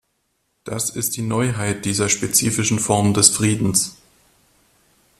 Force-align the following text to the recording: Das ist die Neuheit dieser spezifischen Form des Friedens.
Das 0.63 0.89
ist 0.89 1.15
die 1.15 1.21
Neuheit 1.21 1.85
dieser 1.85 2.09
spezifischen 2.09 2.79
Form 2.79 3.13
des 3.13 3.29
Friedens. 3.29 3.97